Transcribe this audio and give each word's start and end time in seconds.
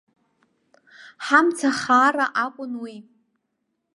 Ҳамцахаара 1.25 2.25
акәын 2.43 2.73
уи. 2.81 2.95